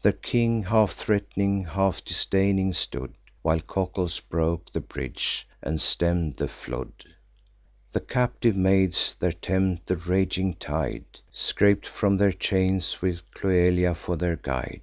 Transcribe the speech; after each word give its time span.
Their 0.00 0.12
king, 0.12 0.62
half 0.62 0.92
threat'ning, 0.94 1.64
half 1.64 2.04
disdaining 2.04 2.72
stood, 2.72 3.14
While 3.42 3.58
Cocles 3.58 4.20
broke 4.20 4.70
the 4.70 4.78
bridge, 4.80 5.44
and 5.60 5.80
stemm'd 5.80 6.36
the 6.36 6.46
flood. 6.46 6.92
The 7.90 7.98
captive 7.98 8.54
maids 8.54 9.16
there 9.18 9.32
tempt 9.32 9.88
the 9.88 9.96
raging 9.96 10.54
tide, 10.54 11.18
Scap'd 11.32 11.84
from 11.86 12.16
their 12.16 12.30
chains, 12.30 13.02
with 13.02 13.28
Cloelia 13.32 13.96
for 13.96 14.14
their 14.16 14.36
guide. 14.36 14.82